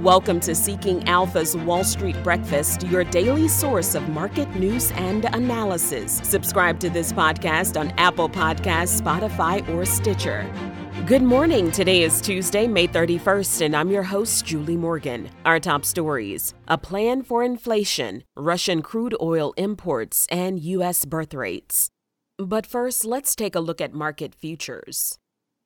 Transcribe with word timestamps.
Welcome 0.00 0.40
to 0.40 0.54
Seeking 0.54 1.06
Alpha's 1.06 1.54
Wall 1.54 1.84
Street 1.84 2.16
Breakfast, 2.24 2.84
your 2.84 3.04
daily 3.04 3.48
source 3.48 3.94
of 3.94 4.08
market 4.08 4.48
news 4.56 4.92
and 4.92 5.26
analysis. 5.26 6.22
Subscribe 6.24 6.80
to 6.80 6.88
this 6.88 7.12
podcast 7.12 7.78
on 7.78 7.90
Apple 7.98 8.30
Podcasts, 8.30 8.98
Spotify, 8.98 9.68
or 9.68 9.84
Stitcher. 9.84 10.50
Good 11.04 11.20
morning. 11.20 11.70
Today 11.70 12.02
is 12.02 12.22
Tuesday, 12.22 12.66
May 12.66 12.88
31st, 12.88 13.60
and 13.60 13.76
I'm 13.76 13.90
your 13.90 14.02
host, 14.02 14.46
Julie 14.46 14.78
Morgan. 14.78 15.28
Our 15.44 15.60
top 15.60 15.84
stories 15.84 16.54
a 16.66 16.78
plan 16.78 17.20
for 17.20 17.44
inflation, 17.44 18.24
Russian 18.34 18.80
crude 18.80 19.14
oil 19.20 19.52
imports, 19.58 20.26
and 20.30 20.58
U.S. 20.58 21.04
birth 21.04 21.34
rates. 21.34 21.90
But 22.38 22.64
first, 22.64 23.04
let's 23.04 23.36
take 23.36 23.54
a 23.54 23.60
look 23.60 23.82
at 23.82 23.92
market 23.92 24.34
futures. 24.34 25.18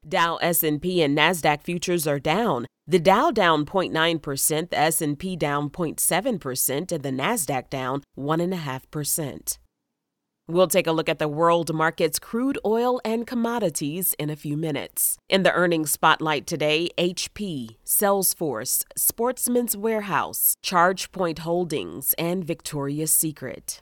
Dow, 0.07 0.39
S&P 0.39 1.03
and 1.03 1.17
Nasdaq 1.17 1.63
futures 1.63 2.09
are 2.09 2.19
down. 2.19 2.67
The 2.87 2.99
Dow 2.99 3.31
down 3.31 3.65
0.9%, 3.65 4.71
the 4.71 4.79
S&P 4.79 5.37
down 5.37 5.71
0.7%, 5.71 6.93
and 6.93 7.03
the 7.03 7.11
Nasdaq 7.11 7.71
down 7.71 8.03
1.5%. 8.19 9.59
We'll 10.47 10.69
take 10.69 10.87
a 10.87 10.93
look 10.93 11.09
at 11.09 11.19
the 11.19 11.27
world 11.27 11.73
markets, 11.73 12.19
crude 12.19 12.59
oil, 12.67 13.01
and 13.03 13.27
commodities 13.27 14.15
in 14.19 14.29
a 14.29 14.37
few 14.37 14.59
minutes. 14.59 15.17
In 15.31 15.43
the 15.43 15.53
earnings 15.53 15.93
spotlight 15.93 16.47
today, 16.47 16.91
HP, 16.99 17.77
Salesforce, 17.87 18.85
Sportsman's 18.95 19.75
Warehouse, 19.75 20.55
ChargePoint 20.63 21.39
Holdings, 21.39 22.15
and 22.19 22.45
Victoria's 22.45 23.15
Secret. 23.15 23.81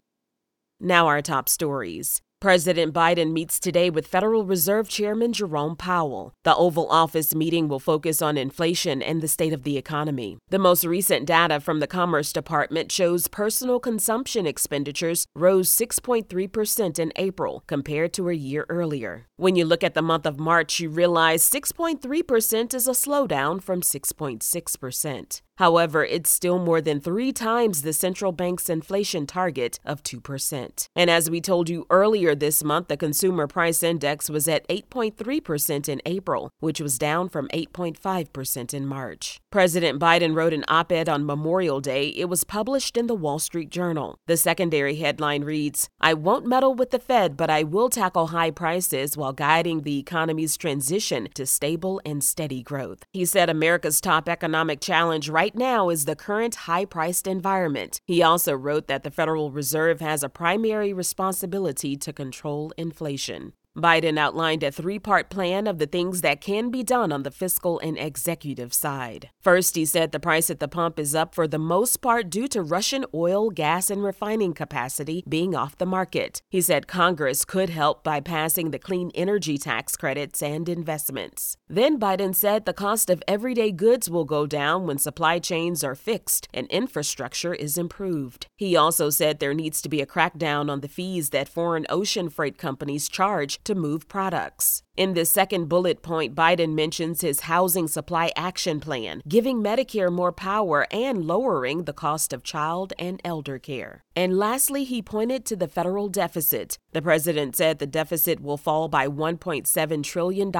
Now, 0.78 1.08
our 1.08 1.20
top 1.20 1.48
stories. 1.48 2.22
President 2.42 2.92
Biden 2.92 3.30
meets 3.30 3.60
today 3.60 3.88
with 3.88 4.04
Federal 4.04 4.44
Reserve 4.44 4.88
Chairman 4.88 5.32
Jerome 5.32 5.76
Powell. 5.76 6.34
The 6.42 6.56
Oval 6.56 6.90
Office 6.90 7.36
meeting 7.36 7.68
will 7.68 7.78
focus 7.78 8.20
on 8.20 8.36
inflation 8.36 9.00
and 9.00 9.20
the 9.20 9.28
state 9.28 9.52
of 9.52 9.62
the 9.62 9.76
economy. 9.76 10.38
The 10.48 10.58
most 10.58 10.82
recent 10.82 11.24
data 11.24 11.60
from 11.60 11.78
the 11.78 11.86
Commerce 11.86 12.32
Department 12.32 12.90
shows 12.90 13.28
personal 13.28 13.78
consumption 13.78 14.44
expenditures 14.44 15.24
rose 15.36 15.68
6.3% 15.68 16.98
in 16.98 17.12
April 17.14 17.62
compared 17.68 18.12
to 18.14 18.28
a 18.28 18.34
year 18.34 18.66
earlier. 18.68 19.28
When 19.36 19.54
you 19.54 19.64
look 19.64 19.84
at 19.84 19.94
the 19.94 20.02
month 20.02 20.26
of 20.26 20.40
March, 20.40 20.80
you 20.80 20.88
realize 20.88 21.48
6.3% 21.48 22.74
is 22.74 22.88
a 22.88 22.90
slowdown 22.90 23.62
from 23.62 23.82
6.6%. 23.82 25.42
However, 25.62 26.04
it's 26.04 26.28
still 26.28 26.58
more 26.58 26.80
than 26.80 27.00
three 27.00 27.30
times 27.30 27.82
the 27.82 27.92
central 27.92 28.32
bank's 28.32 28.68
inflation 28.68 29.28
target 29.28 29.78
of 29.84 30.02
2%. 30.02 30.88
And 30.96 31.08
as 31.08 31.30
we 31.30 31.40
told 31.40 31.68
you 31.68 31.86
earlier 31.88 32.34
this 32.34 32.64
month, 32.64 32.88
the 32.88 32.96
Consumer 32.96 33.46
Price 33.46 33.80
Index 33.84 34.28
was 34.28 34.48
at 34.48 34.66
8.3% 34.66 35.88
in 35.88 36.02
April, 36.04 36.50
which 36.58 36.80
was 36.80 36.98
down 36.98 37.28
from 37.28 37.46
8.5% 37.54 38.74
in 38.74 38.86
March. 38.88 39.41
President 39.52 40.00
Biden 40.00 40.34
wrote 40.34 40.54
an 40.54 40.64
op 40.66 40.90
ed 40.90 41.10
on 41.10 41.26
Memorial 41.26 41.78
Day. 41.78 42.08
It 42.08 42.24
was 42.24 42.42
published 42.42 42.96
in 42.96 43.06
the 43.06 43.14
Wall 43.14 43.38
Street 43.38 43.68
Journal. 43.68 44.16
The 44.26 44.38
secondary 44.38 44.96
headline 44.96 45.44
reads 45.44 45.90
I 46.00 46.14
won't 46.14 46.46
meddle 46.46 46.74
with 46.74 46.90
the 46.90 46.98
Fed, 46.98 47.36
but 47.36 47.50
I 47.50 47.62
will 47.62 47.90
tackle 47.90 48.28
high 48.28 48.50
prices 48.50 49.14
while 49.14 49.34
guiding 49.34 49.82
the 49.82 49.98
economy's 49.98 50.56
transition 50.56 51.28
to 51.34 51.44
stable 51.44 52.00
and 52.02 52.24
steady 52.24 52.62
growth. 52.62 53.04
He 53.12 53.26
said 53.26 53.50
America's 53.50 54.00
top 54.00 54.26
economic 54.26 54.80
challenge 54.80 55.28
right 55.28 55.54
now 55.54 55.90
is 55.90 56.06
the 56.06 56.16
current 56.16 56.54
high 56.54 56.86
priced 56.86 57.26
environment. 57.26 58.00
He 58.06 58.22
also 58.22 58.54
wrote 58.54 58.86
that 58.86 59.02
the 59.02 59.10
Federal 59.10 59.50
Reserve 59.50 60.00
has 60.00 60.22
a 60.22 60.30
primary 60.30 60.94
responsibility 60.94 61.94
to 61.98 62.12
control 62.14 62.72
inflation. 62.78 63.52
Biden 63.76 64.18
outlined 64.18 64.62
a 64.62 64.70
three 64.70 64.98
part 64.98 65.30
plan 65.30 65.66
of 65.66 65.78
the 65.78 65.86
things 65.86 66.20
that 66.20 66.42
can 66.42 66.70
be 66.70 66.82
done 66.82 67.10
on 67.10 67.22
the 67.22 67.30
fiscal 67.30 67.78
and 67.78 67.96
executive 67.98 68.74
side. 68.74 69.30
First, 69.40 69.76
he 69.76 69.86
said 69.86 70.12
the 70.12 70.20
price 70.20 70.50
at 70.50 70.60
the 70.60 70.68
pump 70.68 70.98
is 70.98 71.14
up 71.14 71.34
for 71.34 71.48
the 71.48 71.58
most 71.58 72.02
part 72.02 72.28
due 72.28 72.48
to 72.48 72.62
Russian 72.62 73.06
oil, 73.14 73.48
gas, 73.48 73.88
and 73.88 74.04
refining 74.04 74.52
capacity 74.52 75.24
being 75.26 75.54
off 75.54 75.78
the 75.78 75.86
market. 75.86 76.42
He 76.50 76.60
said 76.60 76.86
Congress 76.86 77.46
could 77.46 77.70
help 77.70 78.04
by 78.04 78.20
passing 78.20 78.72
the 78.72 78.78
clean 78.78 79.10
energy 79.14 79.56
tax 79.56 79.96
credits 79.96 80.42
and 80.42 80.68
investments. 80.68 81.56
Then 81.66 81.98
Biden 81.98 82.34
said 82.34 82.66
the 82.66 82.74
cost 82.74 83.08
of 83.08 83.22
everyday 83.26 83.72
goods 83.72 84.10
will 84.10 84.26
go 84.26 84.46
down 84.46 84.86
when 84.86 84.98
supply 84.98 85.38
chains 85.38 85.82
are 85.82 85.94
fixed 85.94 86.46
and 86.52 86.66
infrastructure 86.66 87.54
is 87.54 87.78
improved. 87.78 88.48
He 88.54 88.76
also 88.76 89.08
said 89.08 89.38
there 89.38 89.54
needs 89.54 89.80
to 89.80 89.88
be 89.88 90.02
a 90.02 90.06
crackdown 90.06 90.70
on 90.70 90.82
the 90.82 90.88
fees 90.88 91.30
that 91.30 91.48
foreign 91.48 91.86
ocean 91.88 92.28
freight 92.28 92.58
companies 92.58 93.08
charge 93.08 93.61
to 93.64 93.74
move 93.74 94.08
products. 94.08 94.82
In 94.94 95.14
this 95.14 95.30
second 95.30 95.70
bullet 95.70 96.02
point, 96.02 96.34
Biden 96.34 96.74
mentions 96.74 97.22
his 97.22 97.40
housing 97.40 97.88
supply 97.88 98.30
action 98.36 98.78
plan, 98.78 99.22
giving 99.26 99.62
Medicare 99.62 100.12
more 100.12 100.32
power 100.32 100.86
and 100.90 101.24
lowering 101.24 101.84
the 101.84 101.94
cost 101.94 102.34
of 102.34 102.42
child 102.42 102.92
and 102.98 103.20
elder 103.24 103.58
care. 103.58 104.04
And 104.14 104.36
lastly, 104.36 104.84
he 104.84 105.00
pointed 105.00 105.46
to 105.46 105.56
the 105.56 105.68
federal 105.68 106.08
deficit. 106.08 106.78
The 106.92 107.00
president 107.00 107.56
said 107.56 107.78
the 107.78 107.86
deficit 107.86 108.40
will 108.40 108.58
fall 108.58 108.88
by 108.88 109.08
$1.7 109.08 110.02
trillion 110.02 110.50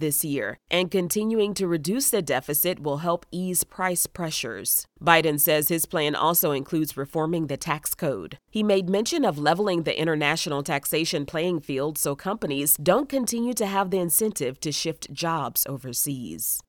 this 0.00 0.24
year, 0.24 0.58
and 0.70 0.90
continuing 0.90 1.52
to 1.54 1.66
reduce 1.66 2.08
the 2.08 2.22
deficit 2.22 2.80
will 2.80 2.98
help 2.98 3.26
ease 3.30 3.62
price 3.64 4.06
pressures. 4.06 4.86
Biden 5.02 5.40
says 5.40 5.68
his 5.68 5.84
plan 5.84 6.14
also 6.14 6.52
includes 6.52 6.96
reforming 6.96 7.48
the 7.48 7.56
tax 7.56 7.94
code. 7.94 8.38
He 8.50 8.62
made 8.62 8.88
mention 8.88 9.24
of 9.24 9.38
leveling 9.38 9.82
the 9.82 10.00
international 10.00 10.62
taxation 10.62 11.26
playing 11.26 11.60
field 11.60 11.98
so 11.98 12.14
companies 12.14 12.76
don't 12.76 13.08
continue 13.08 13.54
to 13.54 13.66
have 13.66 13.90
the 13.90 13.98
incentive 13.98 14.60
to 14.60 14.70
shift 14.70 15.12
jobs 15.12 15.66
overseas. 15.68 16.62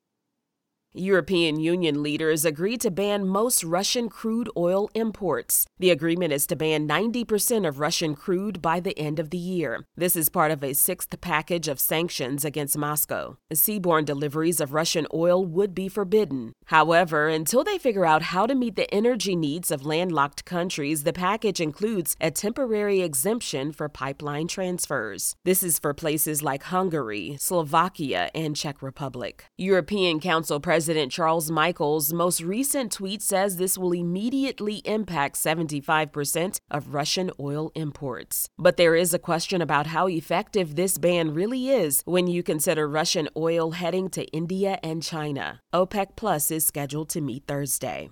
European 0.96 1.60
Union 1.60 2.04
leaders 2.04 2.46
agreed 2.46 2.80
to 2.80 2.92
ban 2.92 3.28
most 3.28 3.64
Russian 3.64 4.10
crude 4.10 4.48
oil 4.56 4.92
imports. 4.94 5.66
The 5.80 5.90
agreement 5.90 6.32
is 6.32 6.46
to 6.48 6.56
ban 6.56 6.88
90% 6.88 7.68
of 7.68 7.80
Russian 7.80 8.14
crude 8.14 8.62
by 8.62 8.80
the 8.80 8.98
end 8.98 9.18
of 9.18 9.32
the 9.32 9.38
year. 9.40 9.88
This 9.96 10.16
is 10.16 10.30
part 10.30 10.52
of 10.52 10.64
a 10.64 10.74
sixth 10.74 11.20
package 11.20 11.68
of 11.68 11.80
sanctions 11.80 12.46
against 12.46 12.78
Moscow. 12.78 13.38
Seaborne 13.52 14.06
deliveries 14.06 14.60
of 14.60 14.74
Russian 14.74 15.08
oil 15.12 15.44
would 15.44 15.74
be 15.74 15.90
forbidden. 15.90 16.54
However, 16.66 17.28
until 17.28 17.64
they 17.64 17.80
figure 17.80 18.06
out 18.06 18.22
how 18.34 18.46
to 18.46 18.54
meet 18.54 18.76
the 18.76 18.94
energy 18.94 19.36
needs 19.36 19.72
of 19.72 19.88
landlocked 19.88 20.46
countries, 20.46 21.06
the 21.06 21.14
package 21.14 21.60
includes 21.60 22.16
a 22.22 22.30
temporary 22.30 23.02
exemption 23.02 23.72
for 23.72 23.90
pipeline 23.90 24.48
transfers. 24.48 25.36
This 25.44 25.64
is 25.64 25.80
for 25.80 25.96
places 25.96 26.44
like 26.44 26.64
Hungary, 26.64 27.36
Slovakia, 27.40 28.30
and 28.36 28.56
Czech 28.56 28.84
Republic. 28.84 29.46
European 29.58 30.20
Council 30.20 30.60
President 30.60 30.83
President 30.84 31.14
Charles 31.14 31.50
Michel's 31.50 32.12
most 32.12 32.42
recent 32.42 32.92
tweet 32.92 33.22
says 33.22 33.56
this 33.56 33.78
will 33.78 33.94
immediately 33.94 34.82
impact 34.84 35.38
75% 35.38 36.60
of 36.70 36.94
Russian 36.94 37.32
oil 37.40 37.72
imports. 37.74 38.50
But 38.58 38.76
there 38.76 38.94
is 38.94 39.14
a 39.14 39.18
question 39.18 39.62
about 39.62 39.88
how 39.88 40.10
effective 40.10 40.76
this 40.76 40.98
ban 40.98 41.34
really 41.34 41.70
is 41.70 42.02
when 42.04 42.28
you 42.28 42.44
consider 42.44 42.86
Russian 42.86 43.30
oil 43.38 43.72
heading 43.72 44.10
to 44.10 44.26
India 44.34 44.78
and 44.84 45.02
China. 45.02 45.62
OPEC 45.74 46.18
Plus 46.18 46.52
is 46.52 46.66
scheduled 46.66 47.08
to 47.12 47.22
meet 47.22 47.46
Thursday. 47.48 48.10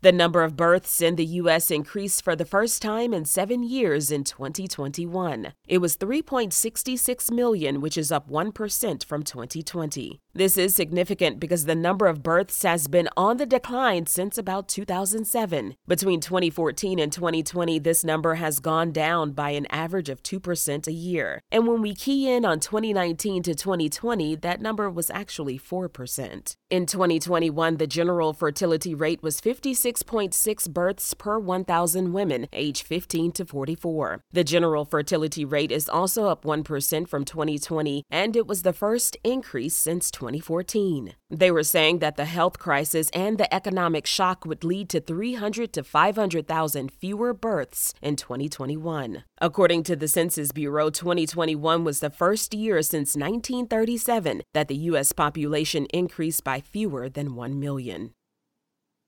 The 0.00 0.12
number 0.12 0.44
of 0.44 0.56
births 0.56 1.02
in 1.02 1.16
the 1.16 1.26
U.S. 1.42 1.72
increased 1.72 2.22
for 2.22 2.36
the 2.36 2.44
first 2.44 2.80
time 2.80 3.12
in 3.12 3.24
seven 3.24 3.64
years 3.64 4.12
in 4.12 4.22
2021. 4.22 5.52
It 5.66 5.78
was 5.78 5.96
3.66 5.96 7.32
million, 7.32 7.80
which 7.80 7.98
is 7.98 8.12
up 8.12 8.30
1% 8.30 9.04
from 9.04 9.24
2020. 9.24 10.20
This 10.38 10.56
is 10.56 10.72
significant 10.72 11.40
because 11.40 11.64
the 11.64 11.74
number 11.74 12.06
of 12.06 12.22
births 12.22 12.62
has 12.62 12.86
been 12.86 13.08
on 13.16 13.38
the 13.38 13.44
decline 13.44 14.06
since 14.06 14.38
about 14.38 14.68
2007. 14.68 15.74
Between 15.88 16.20
2014 16.20 17.00
and 17.00 17.12
2020, 17.12 17.80
this 17.80 18.04
number 18.04 18.36
has 18.36 18.60
gone 18.60 18.92
down 18.92 19.32
by 19.32 19.50
an 19.50 19.66
average 19.68 20.08
of 20.08 20.22
2% 20.22 20.86
a 20.86 20.92
year. 20.92 21.40
And 21.50 21.66
when 21.66 21.82
we 21.82 21.92
key 21.92 22.30
in 22.30 22.44
on 22.44 22.60
2019 22.60 23.42
to 23.42 23.54
2020, 23.56 24.36
that 24.36 24.60
number 24.60 24.88
was 24.88 25.10
actually 25.10 25.58
4%. 25.58 26.54
In 26.70 26.86
2021, 26.86 27.78
the 27.78 27.86
general 27.88 28.32
fertility 28.32 28.94
rate 28.94 29.24
was 29.24 29.40
56.6 29.40 30.70
births 30.70 31.14
per 31.14 31.40
1,000 31.40 32.12
women 32.12 32.46
aged 32.52 32.86
15 32.86 33.32
to 33.32 33.44
44. 33.44 34.22
The 34.30 34.44
general 34.44 34.84
fertility 34.84 35.44
rate 35.44 35.72
is 35.72 35.88
also 35.88 36.28
up 36.28 36.44
1% 36.44 37.08
from 37.08 37.24
2020, 37.24 38.04
and 38.08 38.36
it 38.36 38.46
was 38.46 38.62
the 38.62 38.72
first 38.72 39.16
increase 39.24 39.74
since 39.74 40.12
2014. 40.28 41.14
They 41.30 41.50
were 41.50 41.62
saying 41.62 42.00
that 42.00 42.16
the 42.16 42.26
health 42.26 42.58
crisis 42.58 43.08
and 43.14 43.38
the 43.38 43.52
economic 43.52 44.06
shock 44.06 44.44
would 44.44 44.62
lead 44.62 44.88
to 44.90 45.00
300 45.00 45.72
to 45.72 45.82
500,000 45.82 46.92
fewer 46.92 47.32
births 47.32 47.94
in 48.02 48.16
2021. 48.16 49.24
According 49.40 49.82
to 49.84 49.96
the 49.96 50.08
Census 50.08 50.52
Bureau, 50.52 50.90
2021 50.90 51.84
was 51.84 52.00
the 52.00 52.10
first 52.10 52.54
year 52.54 52.82
since 52.82 53.16
1937 53.16 54.42
that 54.52 54.68
the 54.68 54.76
U.S. 54.90 55.12
population 55.12 55.86
increased 55.86 56.44
by 56.44 56.60
fewer 56.60 57.08
than 57.08 57.34
1 57.34 57.58
million. 57.58 58.12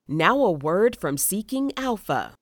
Now, 0.07 0.39
a 0.39 0.51
word 0.51 0.95
from 0.95 1.17
Seeking 1.17 1.71
Alpha. 1.77 2.33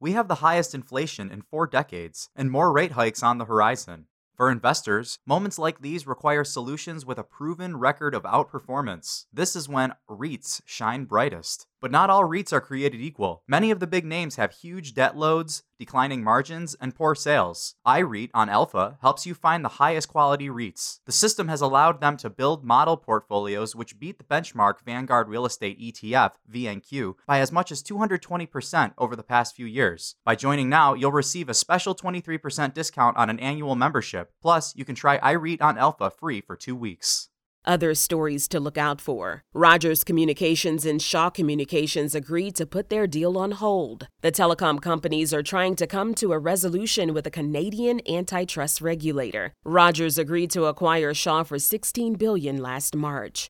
We 0.00 0.12
have 0.12 0.28
the 0.28 0.36
highest 0.36 0.74
inflation 0.74 1.30
in 1.30 1.42
four 1.42 1.66
decades 1.66 2.28
and 2.34 2.50
more 2.50 2.72
rate 2.72 2.92
hikes 2.92 3.22
on 3.22 3.38
the 3.38 3.44
horizon. 3.44 4.06
For 4.34 4.50
investors, 4.50 5.20
moments 5.24 5.60
like 5.60 5.80
these 5.80 6.08
require 6.08 6.42
solutions 6.42 7.06
with 7.06 7.18
a 7.18 7.22
proven 7.22 7.76
record 7.76 8.16
of 8.16 8.24
outperformance. 8.24 9.26
This 9.32 9.54
is 9.54 9.68
when 9.68 9.94
REITs 10.10 10.60
shine 10.64 11.04
brightest. 11.04 11.68
But 11.84 11.90
not 11.90 12.08
all 12.08 12.22
REITs 12.22 12.50
are 12.50 12.62
created 12.62 13.02
equal. 13.02 13.42
Many 13.46 13.70
of 13.70 13.78
the 13.78 13.86
big 13.86 14.06
names 14.06 14.36
have 14.36 14.54
huge 14.54 14.94
debt 14.94 15.18
loads, 15.18 15.64
declining 15.78 16.24
margins, 16.24 16.74
and 16.80 16.94
poor 16.94 17.14
sales. 17.14 17.74
iREIT 17.86 18.30
on 18.32 18.48
Alpha 18.48 18.96
helps 19.02 19.26
you 19.26 19.34
find 19.34 19.62
the 19.62 19.76
highest 19.76 20.08
quality 20.08 20.48
REITs. 20.48 21.00
The 21.04 21.12
system 21.12 21.48
has 21.48 21.60
allowed 21.60 22.00
them 22.00 22.16
to 22.16 22.30
build 22.30 22.64
model 22.64 22.96
portfolios 22.96 23.76
which 23.76 24.00
beat 24.00 24.16
the 24.16 24.24
benchmark 24.24 24.80
Vanguard 24.86 25.28
Real 25.28 25.44
Estate 25.44 25.78
ETF, 25.78 26.30
VNQ, 26.50 27.16
by 27.26 27.40
as 27.40 27.52
much 27.52 27.70
as 27.70 27.82
220% 27.82 28.94
over 28.96 29.14
the 29.14 29.22
past 29.22 29.54
few 29.54 29.66
years. 29.66 30.16
By 30.24 30.36
joining 30.36 30.70
now, 30.70 30.94
you'll 30.94 31.12
receive 31.12 31.50
a 31.50 31.52
special 31.52 31.94
23% 31.94 32.72
discount 32.72 33.18
on 33.18 33.28
an 33.28 33.38
annual 33.40 33.74
membership. 33.74 34.32
Plus, 34.40 34.74
you 34.74 34.86
can 34.86 34.94
try 34.94 35.18
iREIT 35.18 35.60
on 35.60 35.76
Alpha 35.76 36.08
free 36.08 36.40
for 36.40 36.56
two 36.56 36.74
weeks. 36.74 37.28
Other 37.66 37.94
stories 37.94 38.46
to 38.48 38.60
look 38.60 38.76
out 38.76 39.00
for. 39.00 39.42
Rogers 39.54 40.04
Communications 40.04 40.84
and 40.84 41.00
Shaw 41.00 41.30
Communications 41.30 42.14
agreed 42.14 42.54
to 42.56 42.66
put 42.66 42.90
their 42.90 43.06
deal 43.06 43.38
on 43.38 43.52
hold. 43.52 44.06
The 44.20 44.32
telecom 44.32 44.82
companies 44.82 45.32
are 45.32 45.42
trying 45.42 45.74
to 45.76 45.86
come 45.86 46.14
to 46.16 46.32
a 46.32 46.38
resolution 46.38 47.14
with 47.14 47.26
a 47.26 47.30
Canadian 47.30 48.00
antitrust 48.06 48.82
regulator. 48.82 49.54
Rogers 49.64 50.18
agreed 50.18 50.50
to 50.50 50.66
acquire 50.66 51.14
Shaw 51.14 51.42
for 51.42 51.58
16 51.58 52.14
billion 52.14 52.58
last 52.58 52.94
March. 52.94 53.48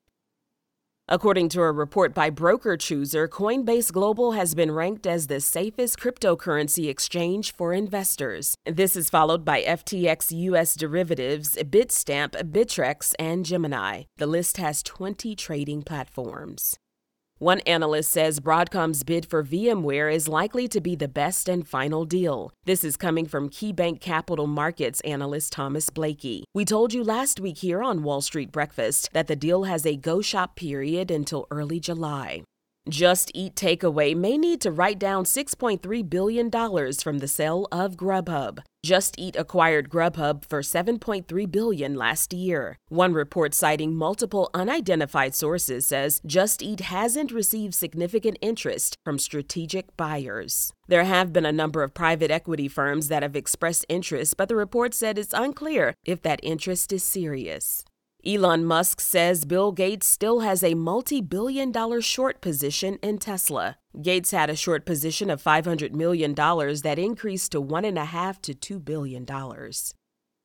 According 1.07 1.51
to 1.51 1.61
a 1.61 1.71
report 1.71 2.15
by 2.15 2.31
BrokerChooser, 2.31 3.29
Coinbase 3.29 3.93
Global 3.93 4.33
has 4.33 4.55
been 4.55 4.71
ranked 4.71 5.07
as 5.07 5.27
the 5.27 5.39
safest 5.39 5.99
cryptocurrency 5.99 6.89
exchange 6.89 7.55
for 7.55 7.75
investors. 7.75 8.55
This 8.65 8.97
is 8.97 9.11
followed 9.11 9.45
by 9.45 9.63
FTX 9.63 10.33
US 10.33 10.75
derivatives, 10.75 11.57
Bitstamp, 11.57 12.51
Bittrex, 12.51 13.13
and 13.19 13.45
Gemini. 13.45 14.05
The 14.17 14.27
list 14.27 14.57
has 14.57 14.83
20 14.83 15.37
trading 15.37 15.83
platforms. 15.83 16.79
One 17.45 17.61
analyst 17.67 18.11
says 18.11 18.41
Broadcom's 18.41 19.03
bid 19.03 19.27
for 19.27 19.45
VMware 19.45 20.11
is 20.11 20.29
likely 20.29 20.67
to 20.69 20.81
be 20.81 20.97
the 20.97 21.09
best 21.09 21.47
and 21.47 21.69
final 21.69 22.07
deal. 22.07 22.51
This 22.65 22.83
is 22.83 22.97
coming 22.97 23.27
from 23.27 23.51
KeyBanc 23.51 24.01
Capital 24.01 24.47
Markets 24.47 25.03
analyst 25.03 25.53
Thomas 25.53 25.91
Blakey. 25.91 26.45
We 26.55 26.65
told 26.65 26.95
you 26.95 27.05
last 27.05 27.41
week 27.41 27.59
here 27.59 27.83
on 27.83 28.03
Wall 28.03 28.23
Street 28.23 28.51
Breakfast 28.51 29.11
that 29.13 29.27
the 29.27 29.37
deal 29.37 29.65
has 29.65 29.85
a 29.85 29.95
go 29.95 30.23
shop 30.23 30.57
period 30.57 31.11
until 31.11 31.47
early 31.51 31.81
July. 31.81 32.45
Just 32.89 33.31
Eat 33.33 33.55
Takeaway 33.55 34.15
may 34.15 34.37
need 34.37 34.61
to 34.61 34.71
write 34.71 34.99
down 34.99 35.25
$6.3 35.25 36.11
billion 36.11 36.51
from 36.51 37.19
the 37.19 37.29
sale 37.29 37.67
of 37.73 37.97
Grubhub. 37.97 38.59
Just 38.85 39.15
Eat 39.17 39.37
acquired 39.37 39.89
Grubhub 39.89 40.45
for 40.45 40.61
7.3 40.61 41.51
billion 41.51 41.95
last 41.95 42.35
year. 42.35 42.77
One 42.91 43.15
report 43.15 43.55
citing 43.55 43.97
multiple 43.97 44.51
unidentified 44.53 45.35
sources 45.35 45.87
says 45.87 46.21
Just 46.27 46.63
Eat 46.63 46.81
hasn't 46.81 47.33
received 47.33 47.73
significant 47.73 48.37
interest 48.43 48.99
from 49.03 49.19
strategic 49.19 49.97
buyers. 49.97 50.75
There 50.87 51.05
have 51.05 51.33
been 51.33 51.47
a 51.47 51.53
number 51.53 51.83
of 51.83 51.95
private 51.95 52.31
equity 52.31 52.69
firms 52.69 53.09
that 53.09 53.23
have 53.23 53.35
expressed 53.35 53.87
interest, 53.89 54.37
but 54.37 54.51
the 54.51 54.57
report 54.57 54.93
said 54.93 55.17
it's 55.17 55.33
unclear 55.33 55.95
if 56.05 56.21
that 56.21 56.41
interest 56.43 56.93
is 56.93 57.03
serious. 57.03 57.83
Elon 58.27 58.65
Musk 58.65 59.03
says 59.03 59.45
Bill 59.45 59.71
Gates 59.71 60.07
still 60.07 60.41
has 60.41 60.65
a 60.65 60.73
multi 60.73 61.21
billion 61.21 61.71
dollar 61.71 62.01
short 62.01 62.41
position 62.41 62.99
in 63.03 63.19
Tesla. 63.19 63.77
Gates 64.01 64.31
had 64.31 64.49
a 64.49 64.57
short 64.57 64.87
position 64.87 65.29
of 65.29 65.43
$500 65.43 65.93
million 65.93 66.35
that 66.35 66.99
increased 66.99 67.53
to 67.53 67.63
$1.5 67.63 68.55
to 68.55 68.79
$2 68.79 68.85
billion. 68.85 69.27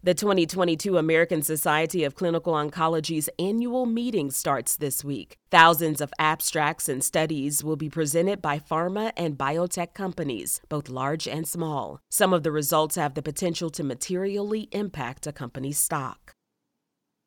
The 0.02 0.14
2022 0.14 0.98
American 0.98 1.42
Society 1.42 2.04
of 2.04 2.16
Clinical 2.16 2.52
Oncology's 2.52 3.30
annual 3.40 3.86
meeting 3.86 4.30
starts 4.30 4.76
this 4.76 5.02
week. 5.02 5.38
Thousands 5.50 6.02
of 6.02 6.14
abstracts 6.20 6.90
and 6.90 7.02
studies 7.02 7.64
will 7.64 7.78
be 7.78 7.90
presented 7.90 8.42
by 8.42 8.60
pharma 8.60 9.14
and 9.16 9.38
biotech 9.38 9.94
companies, 9.94 10.60
both 10.68 10.90
large 10.90 11.30
and 11.30 11.48
small. 11.48 12.02
Some 12.10 12.34
of 12.34 12.44
the 12.44 12.52
results 12.52 12.96
have 12.98 13.14
the 13.14 13.22
potential 13.22 13.70
to 13.70 13.86
materially 13.86 14.68
impact 14.74 15.28
a 15.28 15.32
company's 15.32 15.78
stock. 15.78 16.36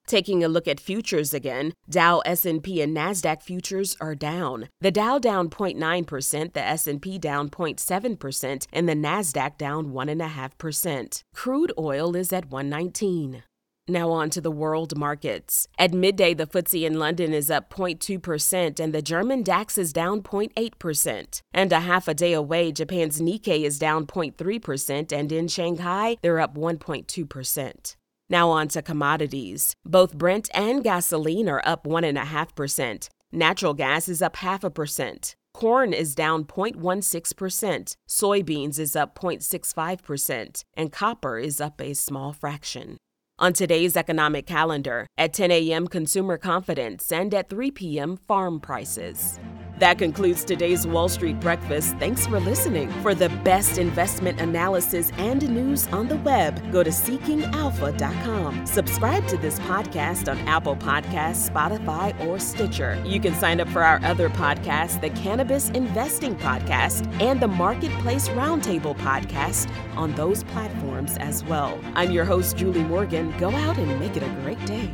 Taking 0.06 0.42
a 0.42 0.48
look 0.48 0.68
at 0.68 0.80
futures 0.80 1.32
again, 1.32 1.72
Dow, 1.88 2.20
S&P 2.20 2.80
and 2.82 2.96
Nasdaq 2.96 3.42
futures 3.42 3.96
are 4.00 4.14
down. 4.14 4.68
The 4.80 4.90
Dow 4.90 5.18
down 5.18 5.48
0.9%, 5.48 6.52
the 6.52 6.64
S&P 6.64 7.18
down 7.18 7.48
0.7%, 7.48 8.66
and 8.72 8.88
the 8.88 8.94
Nasdaq 8.94 9.56
down 9.58 9.92
1.5%. 9.92 11.22
Crude 11.34 11.72
oil 11.78 12.16
is 12.16 12.32
at 12.32 12.50
119. 12.50 13.44
Now 13.88 14.10
on 14.10 14.30
to 14.30 14.40
the 14.40 14.50
world 14.50 14.96
markets. 14.96 15.66
At 15.76 15.92
midday, 15.92 16.34
the 16.34 16.46
FTSE 16.46 16.84
in 16.84 17.00
London 17.00 17.32
is 17.32 17.50
up 17.50 17.68
0.2% 17.68 18.78
and 18.78 18.94
the 18.94 19.02
German 19.02 19.42
DAX 19.42 19.76
is 19.76 19.92
down 19.92 20.22
0.8%. 20.22 21.42
And 21.52 21.72
a 21.72 21.80
half 21.80 22.06
a 22.06 22.14
day 22.14 22.32
away, 22.32 22.70
Japan's 22.70 23.20
Nikkei 23.20 23.64
is 23.64 23.80
down 23.80 24.06
0.3% 24.06 25.12
and 25.12 25.32
in 25.32 25.48
Shanghai, 25.48 26.16
they're 26.22 26.38
up 26.38 26.54
1.2%. 26.54 27.96
Now 28.32 28.48
on 28.48 28.68
to 28.68 28.80
commodities. 28.80 29.76
Both 29.84 30.16
Brent 30.16 30.48
and 30.54 30.82
gasoline 30.82 31.50
are 31.50 31.60
up 31.66 31.84
1.5%. 31.84 33.10
Natural 33.30 33.74
gas 33.74 34.08
is 34.08 34.22
up 34.22 34.36
half 34.36 34.64
a 34.64 34.70
percent. 34.70 35.36
Corn 35.52 35.92
is 35.92 36.14
down 36.14 36.44
0.16%, 36.44 37.94
soybeans 38.08 38.78
is 38.78 38.96
up 38.96 39.14
0.65%, 39.18 40.64
and 40.74 40.90
copper 40.90 41.38
is 41.38 41.60
up 41.60 41.78
a 41.78 41.92
small 41.92 42.32
fraction. 42.32 42.96
On 43.38 43.52
today's 43.52 43.98
economic 43.98 44.46
calendar, 44.46 45.06
at 45.18 45.34
10 45.34 45.50
a.m., 45.50 45.86
consumer 45.86 46.38
confidence, 46.38 47.12
and 47.12 47.34
at 47.34 47.50
3 47.50 47.70
p.m., 47.70 48.16
farm 48.16 48.60
prices. 48.60 49.38
That 49.82 49.98
concludes 49.98 50.44
today's 50.44 50.86
Wall 50.86 51.08
Street 51.08 51.40
Breakfast. 51.40 51.96
Thanks 51.96 52.24
for 52.24 52.38
listening. 52.38 52.88
For 53.02 53.16
the 53.16 53.30
best 53.42 53.78
investment 53.78 54.40
analysis 54.40 55.10
and 55.18 55.50
news 55.50 55.88
on 55.88 56.06
the 56.06 56.18
web, 56.18 56.70
go 56.70 56.84
to 56.84 56.90
seekingalpha.com. 56.90 58.64
Subscribe 58.64 59.26
to 59.26 59.36
this 59.38 59.58
podcast 59.58 60.30
on 60.30 60.38
Apple 60.46 60.76
Podcasts, 60.76 61.50
Spotify, 61.50 62.16
or 62.24 62.38
Stitcher. 62.38 63.02
You 63.04 63.18
can 63.18 63.34
sign 63.34 63.60
up 63.60 63.68
for 63.70 63.82
our 63.82 64.00
other 64.04 64.28
podcasts, 64.28 65.00
the 65.00 65.10
Cannabis 65.10 65.70
Investing 65.70 66.36
Podcast 66.36 67.04
and 67.20 67.40
the 67.40 67.48
Marketplace 67.48 68.28
Roundtable 68.28 68.96
Podcast, 68.98 69.68
on 69.96 70.14
those 70.14 70.44
platforms 70.44 71.16
as 71.16 71.42
well. 71.42 71.76
I'm 71.94 72.12
your 72.12 72.24
host, 72.24 72.56
Julie 72.56 72.84
Morgan. 72.84 73.36
Go 73.36 73.50
out 73.50 73.78
and 73.78 73.98
make 73.98 74.16
it 74.16 74.22
a 74.22 74.30
great 74.44 74.64
day. 74.64 74.88